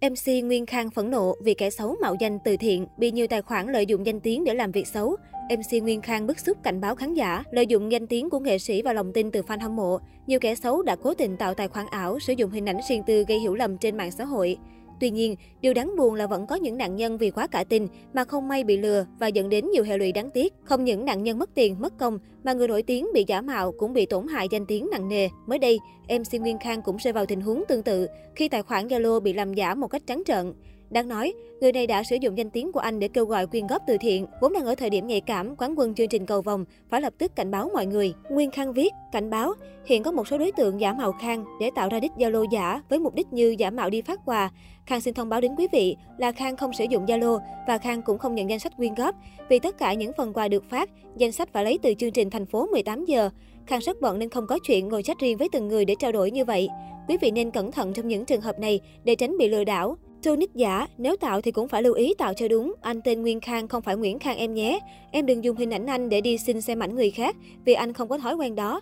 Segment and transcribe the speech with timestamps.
[0.00, 3.42] MC Nguyên Khang phẫn nộ vì kẻ xấu mạo danh từ thiện, bị nhiều tài
[3.42, 5.16] khoản lợi dụng danh tiếng để làm việc xấu.
[5.50, 8.58] MC Nguyên Khang bức xúc cảnh báo khán giả, lợi dụng danh tiếng của nghệ
[8.58, 9.98] sĩ và lòng tin từ fan hâm mộ.
[10.26, 13.02] Nhiều kẻ xấu đã cố tình tạo tài khoản ảo, sử dụng hình ảnh riêng
[13.06, 14.56] tư gây hiểu lầm trên mạng xã hội.
[15.00, 17.86] Tuy nhiên, điều đáng buồn là vẫn có những nạn nhân vì quá cả tin
[18.12, 20.54] mà không may bị lừa và dẫn đến nhiều hệ lụy đáng tiếc.
[20.64, 23.72] Không những nạn nhân mất tiền, mất công mà người nổi tiếng bị giả mạo
[23.72, 25.28] cũng bị tổn hại danh tiếng nặng nề.
[25.46, 25.78] Mới đây,
[26.08, 29.32] MC Nguyên Khang cũng rơi vào tình huống tương tự khi tài khoản Zalo bị
[29.32, 30.52] làm giả một cách trắng trợn.
[30.90, 33.66] Đáng nói, người này đã sử dụng danh tiếng của anh để kêu gọi quyên
[33.66, 34.26] góp từ thiện.
[34.40, 37.12] Vốn đang ở thời điểm nhạy cảm, quán quân chương trình cầu vòng phải lập
[37.18, 38.14] tức cảnh báo mọi người.
[38.30, 39.52] Nguyên Khang viết, cảnh báo,
[39.86, 42.82] hiện có một số đối tượng giả mạo Khang để tạo ra đích Zalo giả
[42.88, 44.50] với mục đích như giả mạo đi phát quà.
[44.86, 48.02] Khang xin thông báo đến quý vị là Khang không sử dụng Zalo và Khang
[48.02, 49.14] cũng không nhận danh sách quyên góp.
[49.48, 52.30] Vì tất cả những phần quà được phát, danh sách phải lấy từ chương trình
[52.30, 53.30] thành phố 18 giờ.
[53.66, 56.12] Khang rất bận nên không có chuyện ngồi chat riêng với từng người để trao
[56.12, 56.68] đổi như vậy.
[57.08, 59.96] Quý vị nên cẩn thận trong những trường hợp này để tránh bị lừa đảo.
[60.22, 62.74] Tô nick giả, nếu tạo thì cũng phải lưu ý tạo cho đúng.
[62.80, 64.80] Anh tên Nguyên Khang không phải Nguyễn Khang em nhé.
[65.10, 67.92] Em đừng dùng hình ảnh anh để đi xin xem ảnh người khác vì anh
[67.92, 68.80] không có thói quen đó.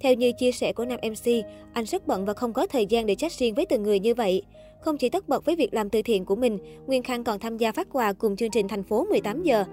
[0.00, 3.06] Theo như chia sẻ của nam MC, anh rất bận và không có thời gian
[3.06, 4.42] để chat riêng với từng người như vậy.
[4.80, 7.56] Không chỉ tất bật với việc làm từ thiện của mình, Nguyên Khang còn tham
[7.56, 9.64] gia phát quà cùng chương trình thành phố 18 giờ.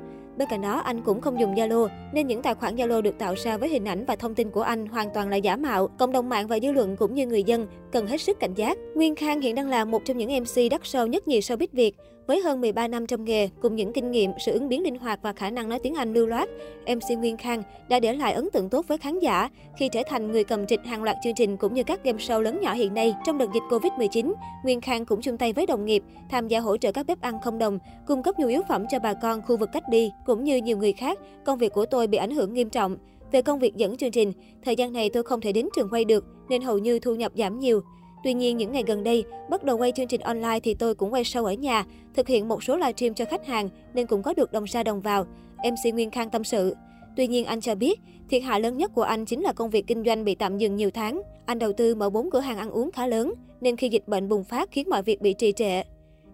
[0.42, 3.34] Bên cạnh đó, anh cũng không dùng Zalo, nên những tài khoản Zalo được tạo
[3.38, 5.88] ra với hình ảnh và thông tin của anh hoàn toàn là giả mạo.
[5.88, 8.78] Cộng đồng mạng và dư luận cũng như người dân cần hết sức cảnh giác.
[8.96, 11.96] Nguyên Khang hiện đang là một trong những MC đắt sâu nhất nhì showbiz Việt.
[12.32, 15.20] Với hơn 13 năm trong nghề, cùng những kinh nghiệm, sự ứng biến linh hoạt
[15.22, 16.50] và khả năng nói tiếng Anh lưu loát,
[16.88, 20.32] MC Nguyên Khang đã để lại ấn tượng tốt với khán giả khi trở thành
[20.32, 22.94] người cầm trịch hàng loạt chương trình cũng như các game show lớn nhỏ hiện
[22.94, 23.16] nay.
[23.26, 26.78] Trong đợt dịch Covid-19, Nguyên Khang cũng chung tay với đồng nghiệp, tham gia hỗ
[26.78, 29.58] trợ các bếp ăn không đồng, cung cấp nhu yếu phẩm cho bà con khu
[29.58, 31.20] vực cách ly, cũng như nhiều người khác.
[31.46, 32.98] Công việc của tôi bị ảnh hưởng nghiêm trọng.
[33.32, 34.34] Về công việc dẫn chương trình,
[34.66, 37.32] thời gian này tôi không thể đến trường quay được nên hầu như thu nhập
[37.36, 37.82] giảm nhiều.
[38.24, 41.14] Tuy nhiên, những ngày gần đây, bắt đầu quay chương trình online thì tôi cũng
[41.14, 44.34] quay show ở nhà, thực hiện một số livestream cho khách hàng nên cũng có
[44.34, 45.26] được đồng ra đồng vào.
[45.58, 46.76] MC Nguyên Khang tâm sự.
[47.16, 48.00] Tuy nhiên, anh cho biết,
[48.30, 50.76] thiệt hại lớn nhất của anh chính là công việc kinh doanh bị tạm dừng
[50.76, 51.22] nhiều tháng.
[51.46, 54.30] Anh đầu tư mở 4 cửa hàng ăn uống khá lớn, nên khi dịch bệnh
[54.30, 55.82] bùng phát khiến mọi việc bị trì trệ.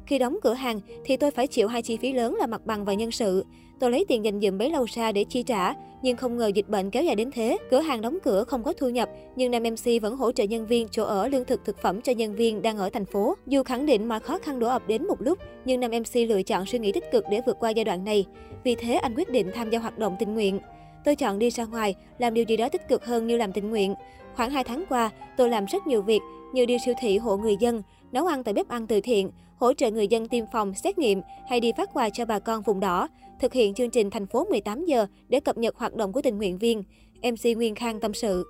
[0.07, 2.85] Khi đóng cửa hàng thì tôi phải chịu hai chi phí lớn là mặt bằng
[2.85, 3.45] và nhân sự.
[3.79, 6.69] Tôi lấy tiền dành dụm bấy lâu xa để chi trả, nhưng không ngờ dịch
[6.69, 7.57] bệnh kéo dài đến thế.
[7.71, 10.67] Cửa hàng đóng cửa không có thu nhập, nhưng nam MC vẫn hỗ trợ nhân
[10.67, 13.35] viên chỗ ở lương thực thực phẩm cho nhân viên đang ở thành phố.
[13.47, 16.43] Dù khẳng định mọi khó khăn đổ ập đến một lúc, nhưng nam MC lựa
[16.43, 18.25] chọn suy nghĩ tích cực để vượt qua giai đoạn này.
[18.63, 20.59] Vì thế anh quyết định tham gia hoạt động tình nguyện.
[21.05, 23.69] Tôi chọn đi ra ngoài, làm điều gì đó tích cực hơn như làm tình
[23.69, 23.95] nguyện.
[24.35, 26.21] Khoảng 2 tháng qua, tôi làm rất nhiều việc
[26.53, 27.81] như đi siêu thị hộ người dân,
[28.11, 31.21] nấu ăn tại bếp ăn từ thiện, hỗ trợ người dân tiêm phòng, xét nghiệm
[31.49, 33.07] hay đi phát quà cho bà con vùng đỏ,
[33.39, 36.37] thực hiện chương trình thành phố 18 giờ để cập nhật hoạt động của tình
[36.37, 36.83] nguyện viên.
[37.23, 38.45] MC Nguyên Khang tâm sự.